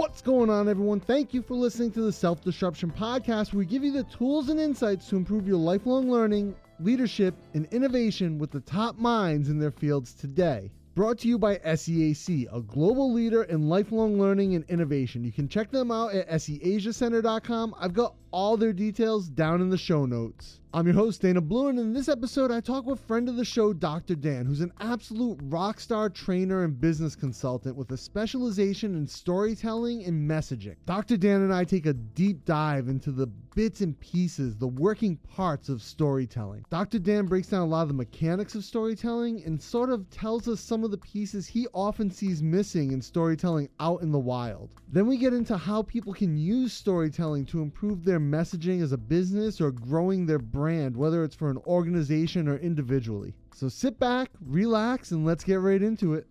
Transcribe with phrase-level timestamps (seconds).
[0.00, 0.98] What's going on, everyone?
[0.98, 4.48] Thank you for listening to the Self Disruption Podcast, where we give you the tools
[4.48, 9.58] and insights to improve your lifelong learning, leadership, and innovation with the top minds in
[9.58, 10.70] their fields today.
[10.94, 15.22] Brought to you by SEAC, a global leader in lifelong learning and innovation.
[15.22, 17.74] You can check them out at seasiacenter.com.
[17.78, 20.60] I've got all their details down in the show notes.
[20.72, 23.44] I'm your host, Dana Blue, and in this episode, I talk with friend of the
[23.44, 24.14] show, Dr.
[24.14, 30.04] Dan, who's an absolute rock star trainer and business consultant with a specialization in storytelling
[30.04, 30.76] and messaging.
[30.86, 31.16] Dr.
[31.16, 35.68] Dan and I take a deep dive into the bits and pieces, the working parts
[35.68, 36.64] of storytelling.
[36.70, 37.00] Dr.
[37.00, 40.60] Dan breaks down a lot of the mechanics of storytelling and sort of tells us
[40.60, 44.70] some of the pieces he often sees missing in storytelling out in the wild.
[44.86, 48.98] Then we get into how people can use storytelling to improve their messaging as a
[48.98, 53.34] business or growing their brand, whether it's for an organization or individually.
[53.54, 56.26] So sit back, relax, and let's get right into it.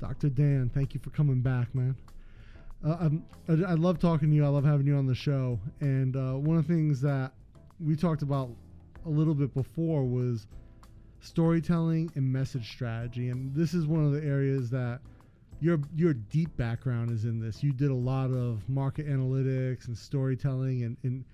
[0.00, 0.28] Dr.
[0.28, 1.96] Dan, thank you for coming back, man.
[2.84, 3.08] Uh,
[3.48, 4.44] I, I love talking to you.
[4.44, 5.58] I love having you on the show.
[5.80, 7.32] And uh, one of the things that
[7.80, 8.50] we talked about
[9.04, 10.46] a little bit before was
[11.20, 13.30] storytelling and message strategy.
[13.30, 15.00] And this is one of the areas that
[15.60, 17.62] your your deep background is in this.
[17.62, 21.24] You did a lot of market analytics and storytelling and, and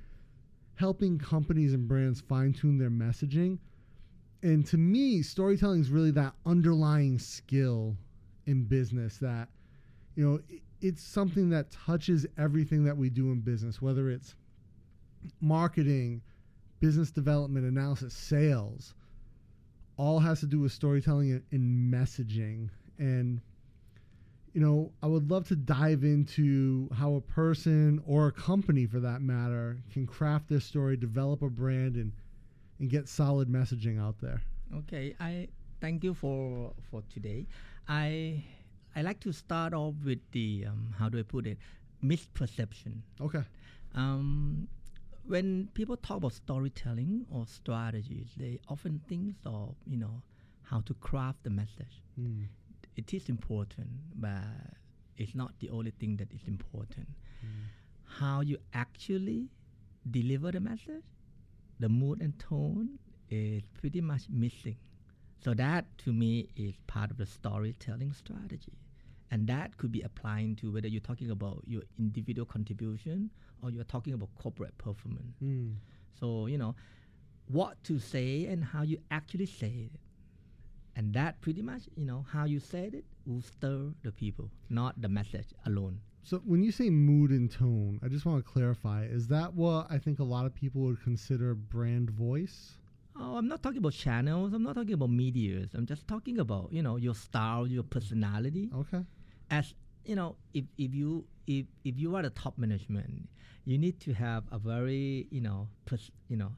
[0.75, 3.59] helping companies and brands fine tune their messaging.
[4.43, 7.97] And to me, storytelling is really that underlying skill
[8.47, 9.49] in business that,
[10.17, 14.35] you know, it, it's something that touches everything that we do in business, whether it's
[15.41, 16.21] marketing,
[16.81, 18.95] business development, analysis, sales,
[19.97, 22.69] all has to do with storytelling and, and messaging.
[22.99, 23.41] And
[24.53, 29.01] you know, I would love to dive into how a person or a company for
[29.01, 32.13] that matter can craft their story, develop a brand and
[32.79, 34.43] and get solid messaging out there.
[34.75, 35.49] Okay, I
[35.81, 37.47] thank you for for today.
[37.89, 38.45] I
[38.95, 41.59] I like to start off with the um, how do I put it
[42.05, 43.01] misperception.
[43.21, 43.45] Okay.
[43.95, 44.69] Um,
[45.25, 50.23] when people talk about storytelling or strategies, they often think of you know
[50.63, 52.03] how to craft the message.
[52.21, 52.49] Mm
[52.97, 54.43] it is important, but
[55.17, 57.09] it's not the only thing that is important.
[57.45, 57.49] Mm.
[58.05, 59.49] How you actually
[60.11, 61.05] deliver the message,
[61.81, 62.99] the mood and tone
[63.31, 64.77] is pretty much missing.
[65.43, 68.79] So that to me is part of the storytelling strategy.
[69.31, 73.31] And that could be applying to whether you're talking about your individual contribution
[73.63, 75.35] or you're talking about corporate performance.
[75.43, 75.77] Mm.
[76.21, 76.75] So, you know,
[77.49, 80.01] what to say and how you actually say it
[80.97, 85.01] and that pretty much you know how you said it will stir the people not
[85.01, 86.01] the message alone.
[86.25, 89.87] So when you say mood and tone i just want to clarify is that what
[89.91, 92.79] i think a lot of people would consider brand voice?
[93.17, 95.71] Oh i'm not talking about channels i'm not talking about medias.
[95.75, 98.71] I'm just talking about you know your style your personality.
[98.75, 99.05] Okay.
[99.51, 103.29] As you know if, if you if, if you are the top management
[103.65, 106.53] you need to have a very you know pers- you know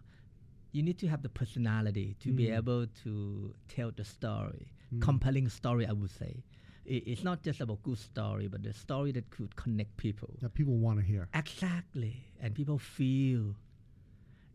[0.74, 2.36] you need to have the personality to mm.
[2.36, 5.00] be able to tell the story, mm.
[5.00, 5.86] compelling story.
[5.86, 6.42] I would say,
[6.84, 10.30] it, it's not just about good story, but the story that could connect people.
[10.42, 11.28] That people want to hear.
[11.32, 13.54] Exactly, and people feel.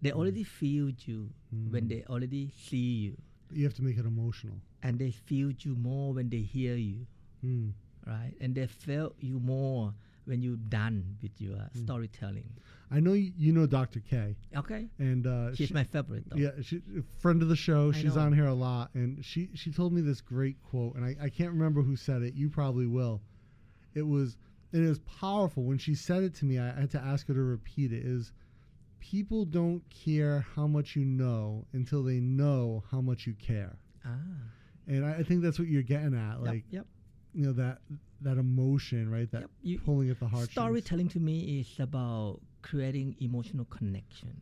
[0.02, 0.18] They mm.
[0.18, 1.30] already feel you
[1.72, 1.90] when mm.
[1.90, 3.18] they already see you.
[3.52, 4.58] You have to make it emotional.
[4.84, 7.08] And they feel you more when they hear you,
[7.44, 7.72] mm.
[8.06, 8.34] right?
[8.40, 9.94] And they felt you more
[10.30, 11.84] when you're done with your mm.
[11.84, 12.48] storytelling.
[12.92, 14.00] I know you, you, know Dr.
[14.00, 14.36] K.
[14.56, 14.88] Okay.
[15.00, 16.24] And uh, she's she, my favorite.
[16.30, 16.38] Though.
[16.38, 16.82] Yeah, she,
[17.20, 17.90] friend of the show.
[17.90, 18.22] I she's know.
[18.22, 21.30] on here a lot, and she she told me this great quote, and I, I
[21.30, 22.36] can't remember who said it.
[22.36, 23.22] You probably will.
[23.94, 24.38] It was
[24.72, 26.60] it was powerful when she said it to me.
[26.60, 28.06] I, I had to ask her to repeat it.
[28.06, 28.32] Is
[29.00, 33.78] people don't care how much you know until they know how much you care.
[34.06, 34.10] Ah.
[34.88, 36.42] And I, I think that's what you're getting at.
[36.42, 36.86] Like, yep.
[36.86, 36.86] yep.
[37.34, 37.80] You know that
[38.22, 39.32] that emotion, right?
[39.32, 39.50] That yep.
[39.62, 40.50] you, pulling at the heart.
[40.50, 44.42] Storytelling to me is about creating emotional connection.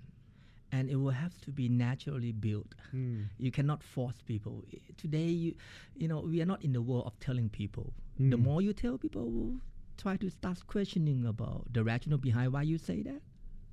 [0.74, 2.76] And it will have to be naturally built.
[2.94, 3.28] Mm.
[3.38, 4.66] You cannot force people.
[4.98, 5.56] Today, you,
[5.96, 7.94] you know, we are not in the world of telling people.
[8.20, 8.32] Mm.
[8.32, 9.62] The more you tell people, will
[9.98, 13.22] try to start questioning about the rationale behind why you say that.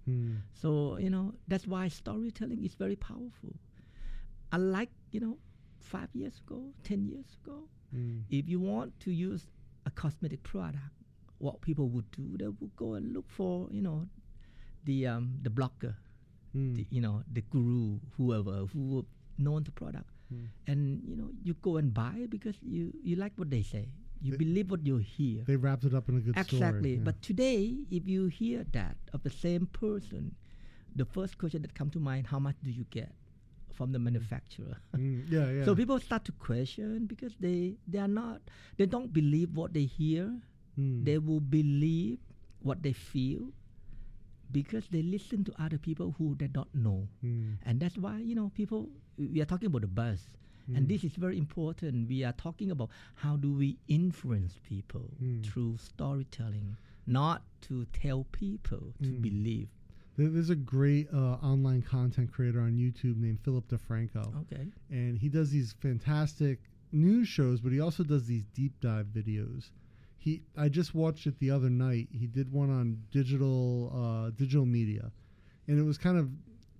[0.09, 0.41] Mm.
[0.53, 3.55] So you know that's why storytelling is very powerful.
[4.53, 5.39] Unlike you know
[5.85, 8.19] five years ago, ten years ago, hmm.
[8.31, 9.47] if you want to use
[9.87, 10.79] a cosmetic product,
[11.39, 14.07] what people would do, they would go and look for, you know,
[14.85, 15.95] the um, the blogger,
[16.57, 16.77] mm.
[16.77, 19.05] the, you know, the guru, whoever who
[19.39, 20.47] known the product, mm.
[20.67, 23.89] and you know, you go and buy it because you you like what they say.
[24.21, 25.43] You they, believe what you hear.
[25.47, 26.59] They wrapped it up in a good exactly.
[26.59, 26.71] story.
[26.71, 26.95] Exactly.
[26.95, 27.01] Yeah.
[27.05, 30.35] But today, if you hear that of the same person,
[30.97, 33.13] the first question that come to mind: How much do you get
[33.75, 34.77] from the manufacturer.
[34.97, 35.65] Mm, yeah, yeah.
[35.65, 38.41] So people start to question because they they are not
[38.79, 40.31] they don't believe what they hear.
[40.79, 41.05] Mm.
[41.05, 42.19] They will believe
[42.63, 43.51] what they feel
[44.53, 47.09] because they listen to other people who they don't know.
[47.25, 47.57] Mm.
[47.67, 48.89] And that's why, you know, people
[49.19, 50.31] we are talking about the.
[50.71, 50.77] Mm.
[50.77, 52.09] And this is very important.
[52.09, 55.45] We are talking about how do we influence people Mm.
[55.45, 59.23] through storytelling, not to tell people to Mm.
[59.23, 59.69] believe.
[60.17, 64.69] There- There's a great uh, online content creator on YouTube named Philip DeFranco, Okay.
[64.91, 66.61] and he does these fantastic
[66.93, 69.71] news shows, but he also does these deep dive videos.
[70.19, 72.09] He, I just watched it the other night.
[72.13, 75.11] He did one on digital, uh, digital media,
[75.69, 76.31] and it was kind of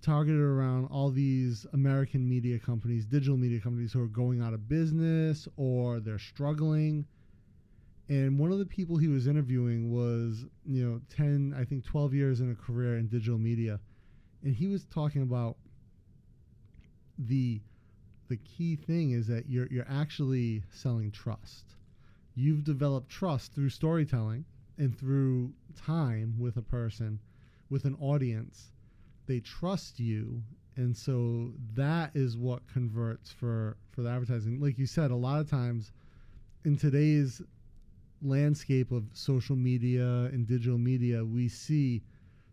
[0.01, 4.69] targeted around all these American media companies, digital media companies who are going out of
[4.69, 7.05] business or they're struggling.
[8.07, 12.13] And one of the people he was interviewing was, you know, 10, I think 12
[12.13, 13.79] years in a career in digital media.
[14.43, 15.57] And he was talking about
[17.17, 17.61] the
[18.27, 21.75] the key thing is that you're you're actually selling trust.
[22.35, 24.45] You've developed trust through storytelling
[24.77, 27.19] and through time with a person,
[27.69, 28.71] with an audience.
[29.27, 30.43] They trust you
[30.77, 34.59] and so that is what converts for for the advertising.
[34.59, 35.91] Like you said, a lot of times
[36.65, 37.41] in today's
[38.21, 42.03] landscape of social media and digital media, we see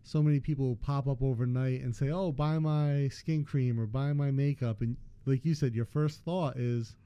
[0.03, 4.13] so many people pop up overnight and say, "Oh, buy my skin cream or buy
[4.13, 6.97] my makeup," and like you said, your first thought is,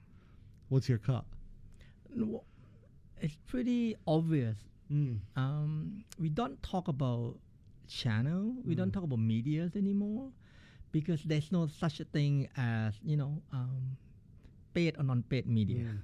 [0.68, 1.24] "What's your cut?"
[2.14, 2.44] No,
[3.20, 4.56] It's pretty obvious.
[4.92, 5.20] Mm.
[5.36, 7.38] Um, we don't talk about
[7.88, 8.56] channel.
[8.64, 8.92] We don't Mm.
[8.94, 10.32] talk about medias anymore
[10.92, 13.96] because there's no such a thing as you know um,
[14.74, 15.84] paid or non-paid media.
[15.84, 16.00] Mm.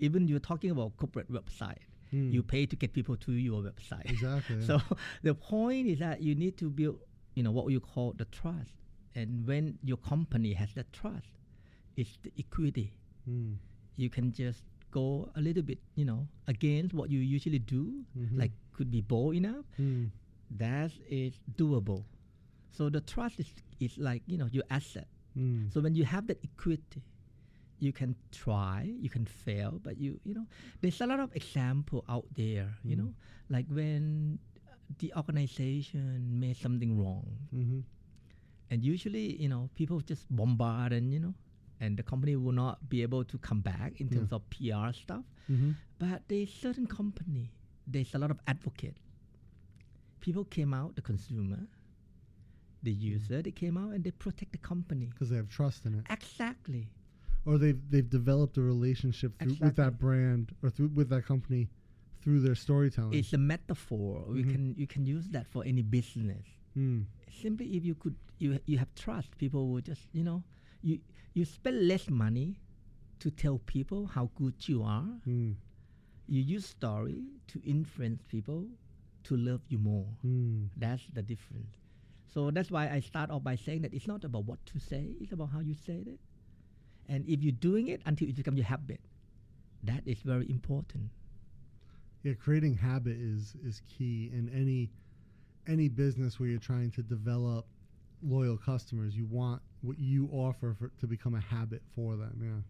[0.00, 1.78] Even you're talking about corporate website,
[2.12, 2.32] Mm.
[2.32, 4.04] you pay to get people to your website.
[4.10, 4.56] exactly.
[4.56, 4.66] yeah.
[4.66, 4.80] So
[5.22, 7.00] the point is that you need to build,
[7.34, 8.70] you know, what you call the trust.
[9.16, 11.26] And when your company has that trust,
[11.96, 12.92] it's the equity.
[13.28, 13.56] Mm.
[13.96, 18.38] You can just go a little bit, you know, against what you usually do, Mhm.
[18.38, 19.64] like could be bold enough.
[19.80, 20.10] Mm.
[20.50, 22.04] That is doable.
[22.70, 23.50] So the trust is,
[23.80, 25.08] is like, you know, your asset.
[25.36, 25.72] Mm.
[25.72, 27.02] So when you have that equity,
[27.78, 30.46] you can try, you can fail, but you you know,
[30.80, 32.78] there's a lot of example out there.
[32.84, 32.98] You Mm.
[32.98, 33.14] know,
[33.50, 34.38] like when
[34.98, 37.80] the organization made something wrong, hmm
[38.70, 41.34] and usually you know people just bombard and you know,
[41.80, 44.18] and the company will not be able to come back in Yeah.
[44.18, 45.24] terms of PR stuff.
[45.48, 47.50] hmm But there's certain company,
[47.86, 48.96] there's a lot of advocate.
[50.20, 51.66] People came out, the consumer,
[52.82, 55.06] the user, they came out and they protect the company.
[55.06, 56.88] Because they have trust in it, Exactly.
[57.46, 61.68] Or they've they've developed a relationship through, with that brand or through with that company
[62.22, 63.14] through their storytelling.
[63.14, 64.24] It's a metaphor.
[64.28, 64.50] We Mhm.
[64.52, 66.46] can you can use that for any business.
[66.76, 67.04] Mm.
[67.30, 69.36] Simply, if you could, you you have trust.
[69.38, 70.42] People will just you know,
[70.82, 71.00] you
[71.34, 72.58] you spend less money
[73.20, 75.20] to tell people how good you are.
[75.26, 75.54] Mm.
[76.26, 78.66] You use story to influence people
[79.24, 80.06] to love you more.
[80.24, 80.68] Mm.
[80.76, 81.76] That's the difference.
[82.26, 85.14] So that's why I start off by saying that it's not about what to say;
[85.20, 86.18] it's about how you say it.
[87.08, 89.00] And if you're doing it until it becomes your habit,
[89.84, 91.10] that is very important.
[92.22, 94.90] Yeah, creating habit is is key in any
[95.66, 97.66] any business where you're trying to develop
[98.22, 99.16] loyal customers.
[99.16, 102.62] You want what you offer for, to become a habit for them.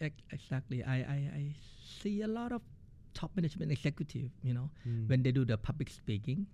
[0.00, 0.08] Yeah.
[0.32, 0.82] Exactly.
[0.82, 1.54] I, I, I
[2.02, 2.62] see a lot of
[3.14, 5.08] top management executive, you know, Mm.
[5.08, 6.46] when they do the public speaking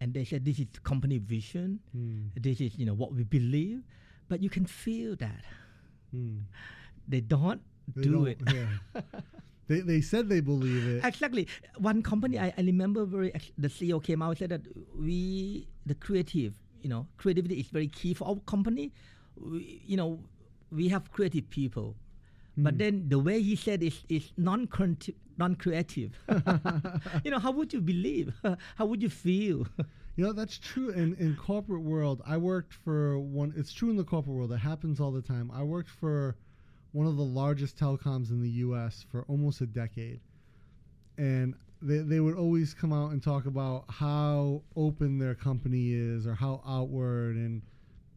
[0.00, 2.30] and they say this is company vision, Mm.
[2.40, 3.82] this is, you know, what we believe,
[4.28, 5.44] but you can feel that.
[7.08, 7.60] They don't
[7.94, 8.38] They do don't- it.
[8.52, 9.00] Yeah.
[9.68, 11.04] they they said they believe it.
[11.04, 11.46] exactly.
[11.78, 14.62] One company I, I remember very the CEO came out and said that
[14.98, 18.92] we the creative, you know, creativity is very key for our company.
[19.38, 20.18] We, you know,
[20.70, 21.94] we have creative people.
[22.58, 22.78] But Mm.
[22.78, 24.66] then the way he said is is non
[25.36, 26.16] non creative.
[27.24, 28.32] you know, how would you believe?
[28.80, 29.66] how would you feel?
[30.16, 32.22] You know, that's true in, in corporate world.
[32.26, 34.50] I worked for one it's true in the corporate world.
[34.50, 35.50] It happens all the time.
[35.52, 36.36] I worked for
[36.92, 40.20] one of the largest telecoms in the US for almost a decade.
[41.18, 46.26] And they, they would always come out and talk about how open their company is
[46.26, 47.60] or how outward and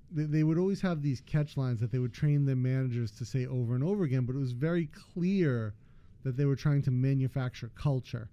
[0.10, 3.26] they, they would always have these catch lines that they would train their managers to
[3.26, 5.74] say over and over again, but it was very clear
[6.24, 8.30] that they were trying to manufacture culture.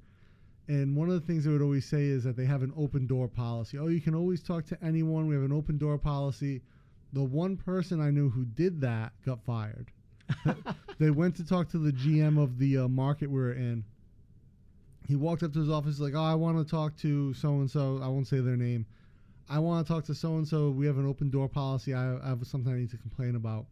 [0.69, 3.07] And one of the things they would always say is that they have an open
[3.07, 3.79] door policy.
[3.79, 5.29] Oh, you can always talk to anyone.
[5.29, 6.63] We have an open door policy.
[7.13, 9.93] The one person I knew who did that got fired.
[10.99, 13.85] they went to talk to the GM of the uh, market we were in.
[15.07, 17.71] He walked up to his office like, "Oh, I want to talk to so and
[17.71, 18.01] so.
[18.03, 18.87] I won't say their name.
[19.49, 20.71] I want to talk to so and so.
[20.71, 21.95] We have an open door policy.
[21.95, 23.67] I, I have something I need to complain about.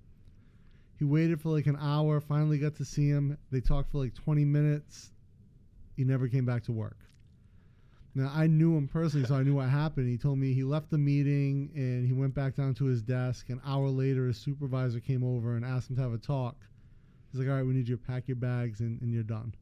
[0.97, 2.21] He waited for like an hour.
[2.21, 3.37] Finally, got to see him.
[3.51, 5.11] They talked for like 20 minutes.
[5.97, 6.99] He never came back to work.
[8.15, 10.09] Now I knew him personally, so I knew what happened.
[10.09, 13.49] He told me he left the meeting and he went back down to his desk.
[13.51, 16.57] An hour later, his supervisor came over and asked him to have a talk.
[17.33, 19.55] He's like, "All right, we need you to pack your bags and, and you're done.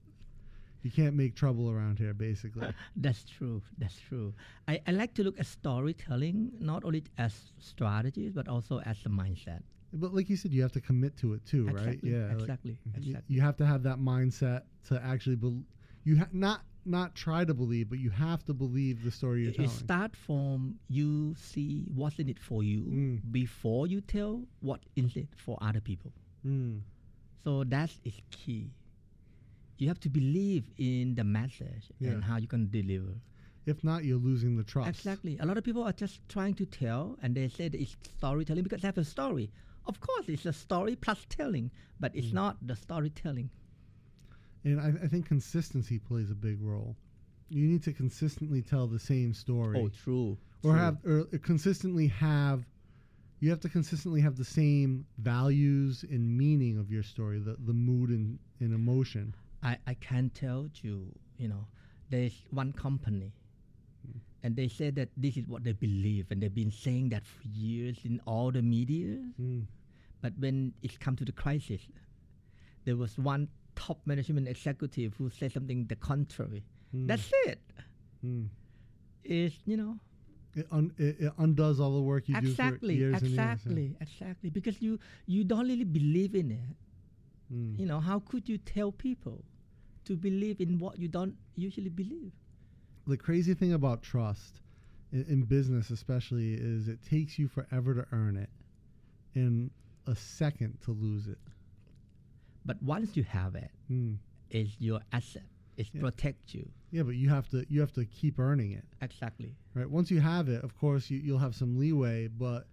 [0.83, 3.63] You can't make trouble around here, basically." That's true.
[3.79, 4.35] That's true.
[4.69, 9.09] I, I like to look at storytelling not only as strategies but also as a
[9.09, 9.63] mindset.
[9.95, 11.99] But like you said, you have to commit to it too, right?
[12.03, 13.35] Yeah, exactly, y- exactly.
[13.35, 15.63] you have to have that mindset to actually bel
[16.05, 19.51] You ha- not not try to believe, but you have to believe the story you're
[19.53, 19.71] It telling.
[19.71, 23.21] start from you see what's in it for you Mm.
[23.31, 26.13] before you tell what is it for other people.
[26.45, 26.81] Mm.
[27.45, 28.73] So that is key.
[29.79, 32.11] You have to believe in the message Yeah.
[32.11, 33.15] and how you can deliver.
[33.65, 34.89] If not, you're losing the trust.
[34.89, 35.39] Exactly.
[35.39, 38.81] A lot of people are just trying to tell, and they say it's storytelling because
[38.83, 39.53] they have a story.
[39.87, 42.19] Of course, it's a story plus telling, but Mm.
[42.19, 43.51] it's not the storytelling.
[44.65, 46.97] And I, I think consistency plays a big role.
[47.49, 50.39] You need to consistently tell the same story, Oh, true.
[50.63, 50.81] or true.
[50.81, 52.65] have or consistently have.
[53.41, 57.73] You have to consistently have the same values and meaning of your story, the the
[57.73, 59.35] mood and, and emotion.
[59.65, 61.07] I, I can tell you,
[61.39, 61.67] you know,
[62.09, 63.33] there's one company,
[64.45, 67.43] and they say that this is what they believe, and they've been saying that for
[67.49, 69.19] years in all the media.
[69.41, 69.65] Mm.
[70.21, 71.81] But when it come to the crisis,
[72.85, 76.65] there was one top management executive who says something the contrary.
[76.95, 77.07] Mm.
[77.09, 77.61] That's it.
[78.25, 78.49] Mm.
[79.25, 79.99] Is you know
[80.55, 83.63] It, un, it, it undoes all the work you do for exactly, years and years.
[83.67, 83.73] yeah.
[83.73, 84.51] exactly, exactly.
[84.51, 86.77] Because you you don't really believe in it.
[87.53, 87.79] Mm.
[87.79, 89.45] You know how could you tell people
[90.05, 92.33] to believe in what you don't usually believe?
[93.07, 94.61] the crazy thing about trust
[95.13, 98.51] in, in business especially is it takes you forever to earn it
[99.35, 99.71] and
[100.07, 101.39] a second to lose it
[102.65, 104.19] But once you have it, Mm.
[104.51, 105.45] it's your asset.
[105.77, 106.01] It Yeah.
[106.03, 106.69] protects you.
[106.91, 109.57] yeah but you have to you have to keep earning it Exactly.
[109.75, 112.67] right once you have it of course you, you'll have some leeway but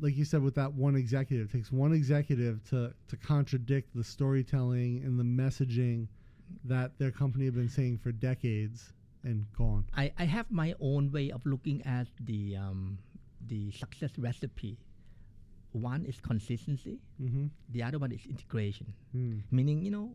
[0.00, 4.04] like you said with that one executive it takes one executive to to contradict the
[4.04, 6.06] storytelling and the messaging
[6.64, 8.92] that their company have been saying for decades
[9.24, 12.98] and gone I, I have my own way of looking at the um,
[13.46, 14.78] the success recipe.
[15.74, 16.98] One is consistency.
[17.20, 17.46] mm-hmm.
[17.74, 18.94] The other one is integration.
[19.14, 19.42] mm.
[19.50, 20.14] Meaning, you know,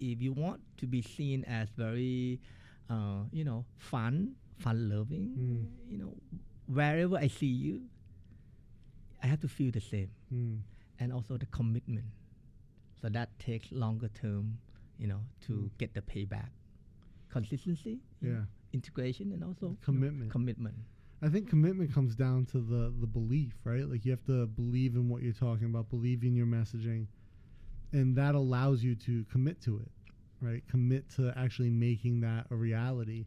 [0.00, 2.40] if you want to be seen as very,
[2.88, 5.92] uh, you know, fun, fun loving, Mm.
[5.92, 6.16] you know,
[6.66, 7.82] wherever I see you,
[9.22, 10.10] I have to feel the same.
[10.32, 10.60] Mm.
[11.00, 12.06] and also the commitment.
[13.00, 14.58] So that takes longer term,
[14.98, 15.70] you know, to Mm.
[15.78, 16.48] get the payback.
[17.28, 20.76] Consistency, yeah integration, and also you know, Commitment.
[21.24, 23.88] I think commitment comes down to the the belief, right?
[23.88, 27.06] Like you have to believe in what you're talking about, believe in your messaging,
[27.92, 29.90] and that allows you to commit to it,
[30.40, 30.62] right?
[30.68, 33.26] Commit to actually making that a reality.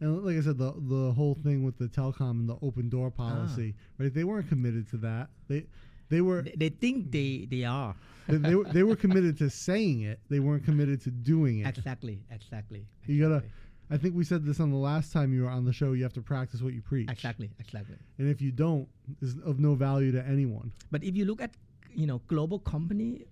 [0.00, 3.12] And like I said, the the whole thing with the telecom and the open door
[3.14, 3.22] ah.
[3.22, 4.12] policy, right?
[4.12, 5.28] They weren't committed to that.
[5.48, 5.66] They
[6.08, 7.94] they were They, think they they are
[8.26, 10.18] they, they were they were committed to saying it.
[10.28, 11.68] They weren't committed to doing it.
[11.68, 12.86] exactly, exactly.
[13.06, 13.52] You gotta- exactly.
[13.90, 15.92] I think we said this on the last time you were on the show.
[15.92, 17.10] You have to practice what you preach.
[17.10, 17.96] exactly, exactly.
[18.18, 18.86] And if you don't,
[19.22, 20.72] is of no value to anyone.
[20.90, 21.52] But if you look at
[21.94, 23.24] you know global company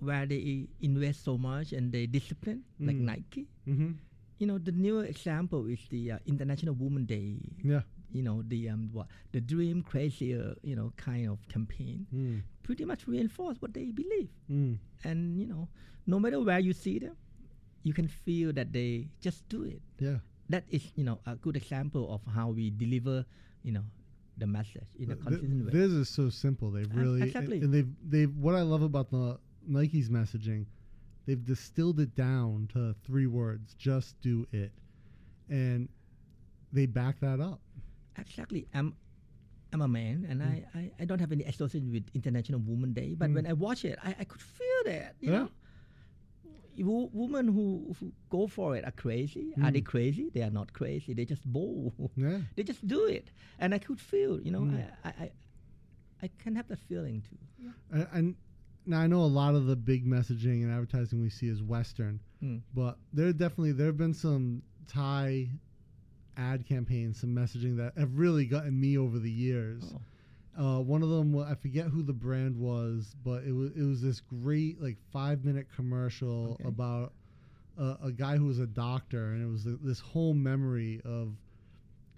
[0.00, 3.00] where they invest so much and they discipline like Mm.
[3.00, 3.90] Nike, Mm-hmm.
[4.38, 7.38] you know the newer example is the uh, International Women Day.
[7.64, 7.82] Yeah.
[8.12, 12.06] You know the um what the dream crazier you know kind of campaign.
[12.14, 12.42] Mm.
[12.62, 14.28] pretty much reinforce what they believe.
[14.50, 14.78] Mm.
[15.04, 15.68] And you know,
[16.06, 17.16] no matter where you see them,
[17.86, 19.80] you can feel that they just do it.
[20.02, 20.18] Yeah.
[20.50, 23.24] That is, you know, a good example of how we deliver,
[23.62, 23.86] you know,
[24.38, 25.72] the message in a Th- consistent way.
[25.72, 26.70] Theirs is so simple.
[26.74, 27.58] They've Uh, really exactly.
[27.62, 30.66] and they've they've what I love about the Nike's messaging,
[31.26, 34.72] they've distilled it down to three words: just do it,
[35.48, 35.88] and
[36.72, 37.60] they back that up.
[38.18, 38.66] Exactly.
[38.74, 38.94] I'm,
[39.72, 43.14] I'm a man, and I, I, I don't have any association with International Women Day.
[43.14, 43.34] But Mm.
[43.34, 45.14] when I watch it, I, I could feel that.
[45.20, 45.38] You Yeah.
[45.38, 45.48] know,
[46.78, 49.52] Wo- women who, who go for it are crazy.
[49.62, 49.86] Are they Mm.
[49.86, 50.30] crazy?
[50.34, 51.14] They are not crazy.
[51.14, 51.92] They just bold.
[52.16, 52.38] Yeah.
[52.56, 54.84] they just do it and i could feel you know Mm.
[55.04, 55.30] I, I
[56.22, 57.38] i can have that feeling too
[57.90, 58.34] And, and
[58.86, 62.20] now I know a lot of the big messaging and advertising we see is Western,
[62.42, 62.60] Mm.
[62.74, 65.48] but there are definitely there have been some Thai
[66.36, 69.82] ad campaigns, some messaging that have really gotten me over the years.
[69.94, 70.00] Oh.
[70.58, 74.00] Uh, one of them, I forget who the brand was, but it was it was
[74.00, 76.64] this great like five minute commercial Okay.
[76.68, 77.12] about
[77.78, 81.34] a, a guy who was a doctor, and it was th- this whole memory of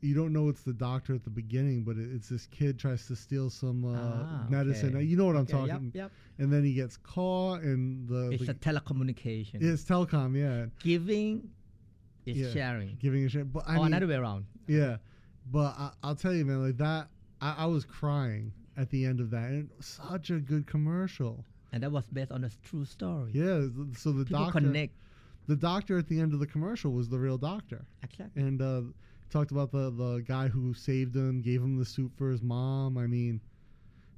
[0.01, 3.07] you don't know it's the doctor at the beginning, but it, it's this kid tries
[3.09, 4.95] to steal some uh, Ah, medicine.
[4.95, 5.03] okay.
[5.05, 5.87] You know what I'm Okay, talking.
[5.87, 6.13] Yep, yep.
[6.39, 9.57] And then he gets caught, and the, It's the a telecommunication.
[9.61, 11.51] it's telecom, yeah, Giving
[12.25, 12.51] is Yeah.
[12.53, 12.97] sharing.
[13.01, 13.53] giving a shit.
[13.53, 14.47] But I or mean, another way around.
[14.69, 14.99] yeah,
[15.51, 17.09] but I, I'll tell you, man, like that,
[17.41, 20.67] I, I was crying at the end of that, and it was such a good
[20.67, 21.45] commercial.
[21.73, 23.33] And that was based on a true story.
[23.35, 23.67] Yeah,
[23.97, 24.95] so the People doctor, connect.
[25.47, 27.85] the doctor at the end of the commercial was the real doctor.
[28.03, 28.43] Exactly.
[28.43, 28.83] and uh,
[29.31, 32.97] talked about the the guy who saved him, gave him the soup for his mom.
[32.97, 33.41] I mean,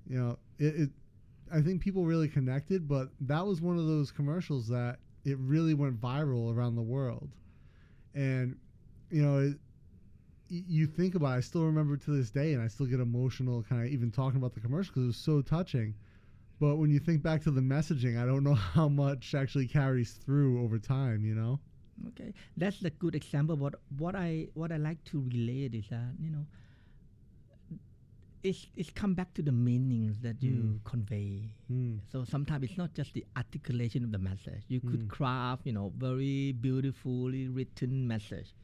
[0.09, 0.91] you know, it, it.
[1.53, 5.75] I think people really connected, but that was one of those commercials that it really
[5.75, 7.31] went viral around the world,
[8.15, 8.57] and
[9.11, 9.39] you know.
[9.39, 9.55] It,
[10.51, 13.63] you think about it, I still remember to this day, and I still get emotional
[13.63, 15.95] kind of even talking about the commercial because it was so touching.
[16.61, 20.13] But when you think back to the messaging, I don't know how much actually carries
[20.15, 21.61] through over time, you know?
[22.09, 23.57] Okay, that's a good example.
[23.57, 26.47] What what I what I like to relate is that you know,
[28.43, 30.85] it's it's come back to the meanings that you Mm.
[30.85, 31.55] convey.
[31.71, 32.01] Mm.
[32.11, 34.65] So sometimes it's not just the articulation of the message.
[34.69, 35.09] You could Mm.
[35.09, 38.55] craft you know very beautifully written message,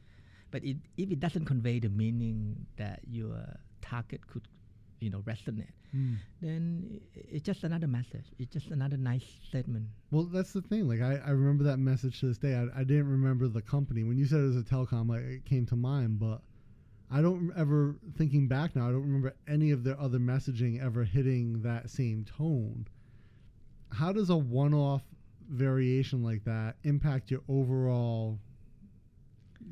[0.51, 3.35] but it, if it doesn't convey the meaning that your
[3.81, 4.47] target could
[4.99, 6.17] you know resonate, Mm.
[6.41, 8.25] then it's just another message.
[8.37, 9.85] It's just another nice statement.
[10.11, 10.85] Well, that's the thing.
[10.85, 12.55] Like, I, I remember that message to this day.
[12.55, 14.03] I, I didn't remember the company.
[14.03, 16.41] When you said it was a telecom, I, it came to mind, but
[17.09, 21.05] I don't ever, thinking back now, I don't remember any of their other messaging ever
[21.05, 22.85] hitting that same tone.
[23.93, 25.03] How does a one off
[25.49, 28.39] variation like that impact your overall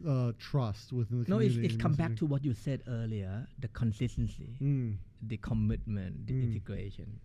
[0.07, 1.65] uh, trust within the No, it's, community?
[1.65, 4.55] it's and come back to what you said earlier: the consistency.
[4.61, 6.43] Mm, the commitment, the Mm.
[6.43, 7.19] integration.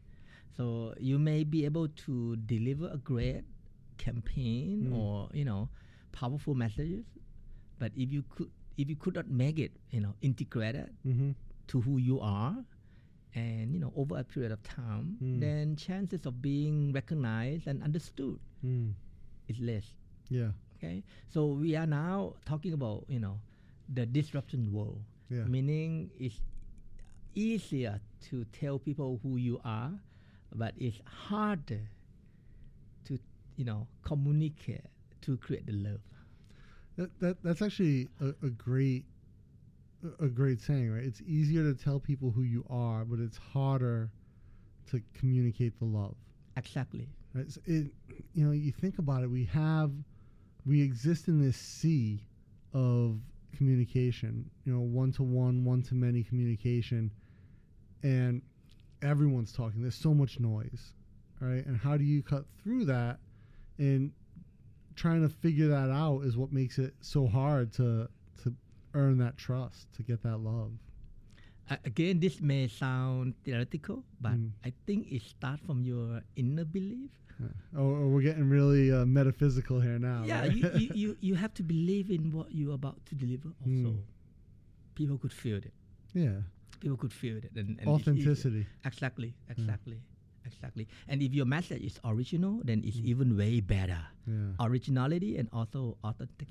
[0.56, 3.44] So you may be able to deliver a great
[3.98, 4.92] campaign Mm.
[4.94, 5.68] or you know
[6.12, 7.04] powerful messages,
[7.78, 11.32] but if you could if you could not make it you know integrated hmm
[11.68, 12.56] to who you are,
[13.34, 15.40] and you know over a period of time, Mm.
[15.40, 18.94] then chances of being recognized and understood Mm,
[19.48, 19.94] is less.
[20.30, 20.50] yeah.
[20.82, 23.38] Okay, so we are now talking about you know
[23.92, 25.44] the disruption world Yeah.
[25.44, 26.40] meaning it's
[27.34, 28.00] easier
[28.30, 29.92] to tell people who you are
[30.54, 31.90] but it's harder
[33.04, 33.18] to
[33.56, 34.86] you know communicate
[35.22, 36.00] to create the love
[36.96, 39.04] That, that that's actually a, a great
[40.18, 41.04] a- great saying, right?
[41.04, 44.10] It's easier to tell people who you are, but it's harder
[44.90, 46.16] to communicate the love.
[46.56, 47.50] exactly Right?
[47.50, 47.92] So it,
[48.32, 49.30] you know, you think about it.
[49.30, 49.92] We have,
[50.66, 52.26] we exist in this sea
[52.72, 53.18] of
[53.56, 54.50] communication.
[54.64, 57.10] You know, one to one, one to many communication,
[58.02, 58.42] and
[59.02, 59.82] everyone's talking.
[59.82, 60.92] There's so much noise,
[61.40, 61.64] right?
[61.66, 63.18] And how do you cut through that?
[63.78, 64.12] And
[64.96, 68.08] trying to figure that out is what makes it so hard to
[68.42, 68.54] to
[68.94, 70.72] earn that trust, to get that love.
[71.70, 74.50] uh, again this may sound theoretical but Mm.
[74.64, 77.10] i think it starts from your inner belief.
[77.76, 80.24] Oh, oh, we're getting really uh, metaphysical here now.
[80.26, 80.52] yeah right?
[80.52, 84.02] you, you, you, you have to believe in what you're about to deliver also Mm.
[84.94, 85.72] people could feel it
[86.12, 86.42] yeah,
[86.80, 88.66] people could feel it and, and authenticity.
[88.84, 90.02] Exactly, exactly,
[90.44, 90.88] exactly.
[91.06, 93.04] And if your message is original, then it's Mm.
[93.12, 94.02] even way better.
[94.26, 94.58] Yeah.
[94.58, 96.48] Originality and also authentic.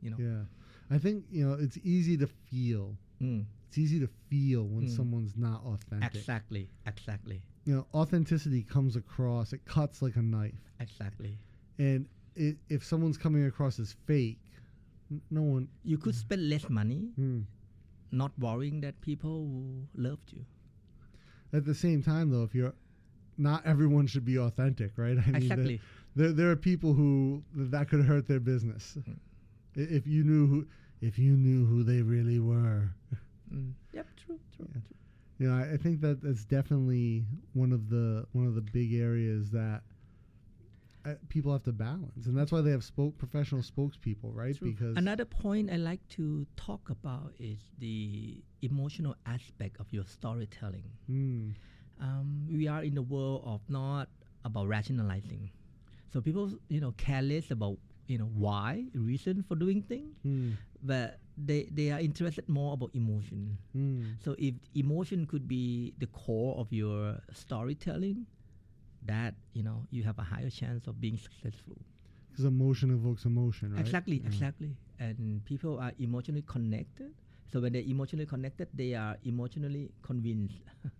[0.00, 0.16] You know.
[0.18, 0.42] Yeah.
[0.88, 2.96] I think, you know, it's easy to feel.
[3.20, 4.96] Mm, It's easy to feel when Mm.
[4.96, 6.14] someone's not authentic.
[6.16, 10.54] exactly, exactly, You know, authenticity comes across, it cuts like a knife.
[10.80, 11.38] exactly.
[11.78, 14.40] And it, if someone's coming across as fake,
[15.10, 15.68] n- no one.
[15.84, 17.44] You could spend less money, Mm.
[18.10, 19.48] not worrying that people
[19.94, 20.44] loved you.
[21.52, 22.74] At the same time, though, if you're.
[23.38, 25.16] Not everyone should be authentic, right?
[25.26, 25.80] I mean, exactly.
[26.14, 28.98] there, there are people who that could hurt their business.
[29.00, 29.16] Mm.
[29.74, 30.66] If you knew who,
[31.00, 32.90] if you knew who they really were.
[33.52, 33.72] Mm.
[33.94, 34.06] Yep.
[34.26, 34.38] True.
[34.56, 34.66] True.
[34.74, 34.80] Yeah.
[34.80, 34.96] true.
[35.42, 38.94] You know, I, I think that that's definitely one of the one of the big
[38.94, 39.82] areas that
[41.04, 44.56] uh, people have to balance, and that's why they have spoke professional spokespeople, right?
[44.56, 44.70] True.
[44.70, 50.84] Because Another point I like to talk about is the emotional aspect of your storytelling.
[51.10, 51.54] Mm,
[52.00, 54.08] um, we are in the world of not
[54.44, 55.50] about rationalizing.
[56.12, 57.78] So people, you know, careless about
[58.12, 60.52] you know why reason for doing things, mm,
[60.84, 63.56] but they they are interested more about emotion.
[63.72, 68.26] mm, So if emotion could be the core of your storytelling,
[69.08, 71.78] that you know you have a higher chance of being successful.
[72.30, 73.80] because emotion evokes emotion, right?
[73.80, 74.28] Exactly, Yeah.
[74.28, 74.72] exactly.
[74.98, 77.12] And people are emotionally connected.
[77.52, 80.62] So when they're emotionally connected, they are emotionally convinced.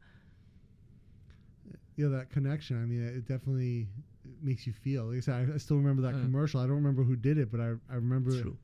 [1.97, 2.83] Yeah, that connection.
[2.83, 3.89] I mean, it definitely
[4.43, 5.07] makes you feel.
[5.07, 6.23] Like I said, I, I still remember that Mm.
[6.23, 6.61] commercial.
[6.61, 8.59] I don't remember who did it, but I I remember it, True.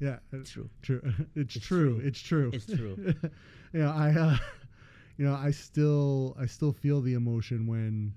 [0.00, 0.70] Yeah, True.
[0.82, 1.02] True.
[1.36, 1.96] It's, It's true.
[1.96, 2.06] true.
[2.06, 2.50] It's true.
[2.52, 2.98] It's true.
[3.72, 4.36] yeah, I, uh,
[5.16, 8.14] you know, I still, I still feel the emotion when,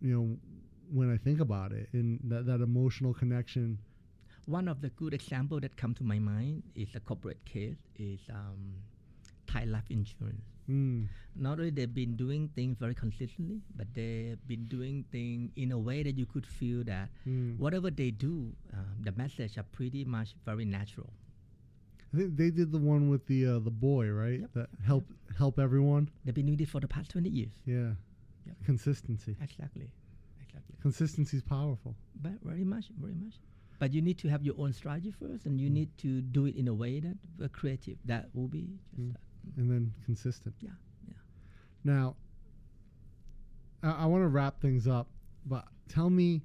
[0.00, 0.38] you know,
[0.92, 3.78] when I think about it, and that that emotional connection.
[4.46, 8.20] One of the good example that come to my mind is a corporate case is
[8.28, 8.74] um,
[9.54, 10.42] Thai Life Insurance.
[10.68, 15.70] Mm, Not only they've been doing things very consistently, but they've been doing things in
[15.72, 17.56] a way that you could feel that mm.
[17.58, 21.10] whatever they do, um, the message are pretty much very natural.
[22.12, 24.40] I think they did the one with the uh, the boy, right?
[24.40, 24.50] Yep.
[24.54, 25.04] That help
[25.36, 26.10] help everyone.
[26.24, 27.54] They've been doing it for the past 20 years.
[27.66, 27.90] Yeah.
[28.46, 28.56] Yep.
[28.64, 29.36] Consistency.
[29.42, 29.90] Exactly.
[30.46, 30.76] Exactly.
[30.80, 31.94] Consistency is powerful.
[32.22, 33.34] But very much, very much.
[33.80, 35.72] But you need to have your own strategy first, and you Mm.
[35.78, 37.98] need to do it in a way that uh, creative.
[38.04, 39.14] That will be just Mm.
[39.44, 39.60] That.
[39.60, 40.54] and then consistent.
[40.60, 40.70] Yeah,
[41.08, 41.14] yeah.
[41.84, 42.16] Now,
[43.82, 45.08] I, I want to wrap things up,
[45.46, 46.42] but tell me,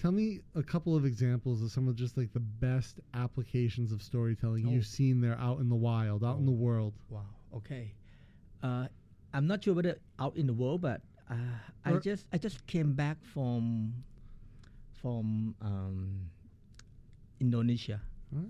[0.00, 4.02] tell me a couple of examples of some of just like the best applications of
[4.02, 4.70] storytelling Oh.
[4.70, 6.54] you've seen there out in the wild, out in the Oh.
[6.54, 6.94] world.
[7.08, 7.26] Wow.
[7.54, 7.94] Okay.
[8.62, 8.88] Uh,
[9.32, 11.34] I'm not sure whether out in the world, but uh,
[11.84, 13.92] I just I just came back from
[15.02, 16.30] from um,
[17.40, 18.00] Indonesia.
[18.34, 18.46] Huh?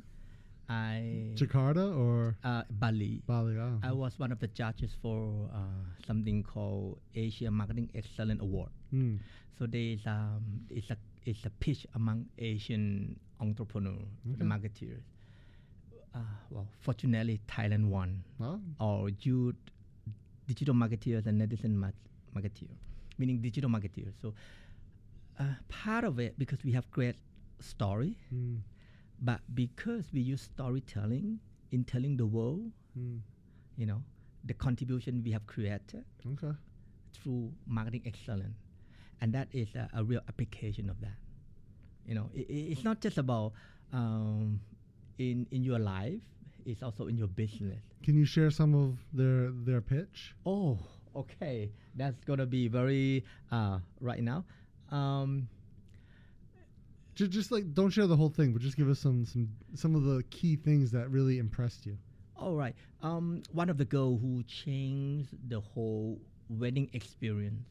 [0.69, 3.23] I Jakarta or uh, Bali.
[3.27, 3.57] Bali?
[3.59, 3.79] Oh.
[3.83, 5.59] I was one of the judges for uh,
[6.07, 8.71] something called Asia Marketing Excellence Award.
[8.93, 9.19] Mm.
[9.59, 14.39] So there's um it's a it's a pitch among Asian entrepreneurs, Okay.
[14.39, 15.03] the marketeers.
[16.15, 18.23] Uh, well, fortunately, Thailand won.
[18.41, 18.59] Oh.
[18.81, 19.55] Or youth
[20.49, 21.93] digital marketeers and netizen mar-
[22.35, 22.71] marketeer,
[23.19, 24.15] meaning digital marketeers.
[24.23, 24.35] So
[25.39, 27.17] uh, part of it because we have great
[27.61, 28.61] story, Mm.
[29.21, 31.41] But because we use storytelling
[31.73, 33.21] in telling the world, Mm.
[33.77, 34.03] you know,
[34.45, 36.53] the contribution we have created Okay.
[37.13, 38.57] through marketing excellence,
[39.21, 41.17] and that is a, a real application of that.
[42.07, 43.53] You know, i i- it's not just about
[43.93, 44.61] um,
[45.19, 46.21] in in your life;
[46.65, 47.83] it's also in your business.
[48.03, 50.35] Can you share some of their their pitch?
[50.47, 50.79] Oh,
[51.15, 54.45] okay, that's gonna be very uh, right now.
[54.91, 55.49] Um,
[57.17, 59.95] Just, just like don't share the whole thing, but just give us some some some
[59.97, 61.97] of the key things that really impressed you.
[62.37, 62.75] all right.
[63.03, 67.65] Um, one of the girl who changed the whole wedding experience,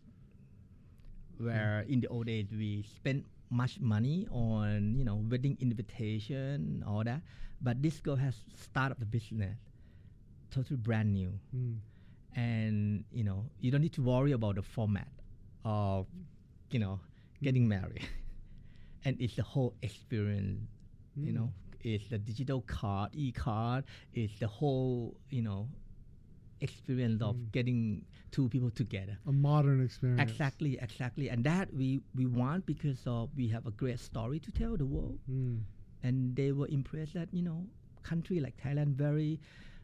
[1.38, 7.04] where in the old days we spent much money on you know wedding invitation all
[7.04, 7.22] that,
[7.62, 9.58] but this girl has started the business,
[10.52, 11.78] totally brand new, Mm.
[12.36, 15.08] and you know you don't need to worry about the format
[15.64, 16.08] of
[16.72, 17.00] you know
[17.44, 18.02] getting married,
[19.06, 20.62] and it's the whole experience
[21.24, 21.36] you Mm.
[21.36, 25.70] know it's the digital card e-card it's the whole you know
[26.62, 27.52] experience of Mm.
[27.52, 30.22] getting two people together a modern experience.
[30.22, 34.52] exactly exactly and that we we want because of we have a great story to
[34.52, 35.64] tell the world Mm.
[36.04, 37.68] and they were impressed that you know
[38.04, 39.40] country like thailand very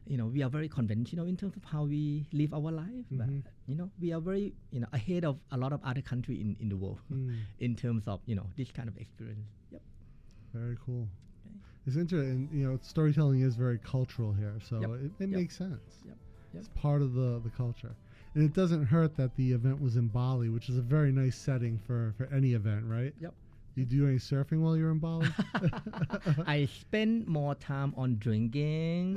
[0.06, 3.18] you know we are very conventional in terms of how we live our life Mhm.
[3.18, 3.28] but
[3.66, 6.56] you know we are very you know ahead of a lot of other country in,
[6.60, 7.36] in the world Mm.
[7.60, 9.82] in terms of you know this kind of experience yep
[10.52, 11.08] Very cool.
[11.46, 11.56] Okay.
[11.86, 12.48] It's interesting.
[12.52, 14.90] You know, storytelling is very cultural here, so Yep.
[14.90, 15.38] it, it Yep.
[15.40, 15.92] makes sense.
[16.04, 16.16] Yep.
[16.52, 16.60] Yep.
[16.60, 17.94] It's part of the the culture,
[18.34, 21.36] and it doesn't hurt that the event was in Bali, which is a very nice
[21.48, 23.14] setting for for any event, right?
[23.18, 23.34] Yep.
[23.74, 25.28] You do any surfing while you're in Bali?
[26.46, 29.16] I spend more time on drinking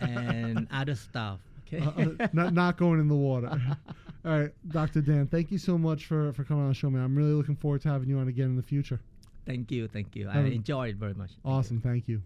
[0.00, 1.40] and other stuff.
[1.66, 1.84] Okay.
[1.84, 3.50] Uh, uh, not not going in the water.
[4.24, 5.02] All right, Dr.
[5.02, 7.02] Dan, thank you so much for for coming on the show, man.
[7.02, 9.00] I'm really looking forward to having you on again in the future.
[9.44, 10.28] thank you, thank you.
[10.30, 11.30] I Have enjoyed it very much.
[11.30, 11.50] Thank you.
[11.50, 11.80] Awesome.
[11.80, 12.22] Thank you.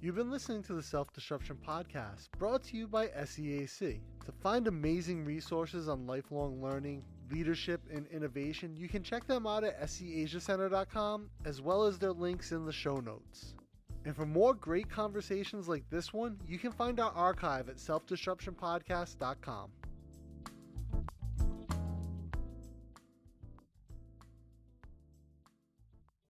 [0.00, 3.98] You've been listening to the Self Disruption Podcast, brought to you by SEAC.
[4.26, 9.64] To find amazing resources on lifelong learning, leadership, and innovation, you can check them out
[9.64, 13.54] at seasiacenter.com as well as their links in the show notes.
[14.04, 19.70] And for more great conversations like this one, you can find our archive at selfdisruptionpodcast.com.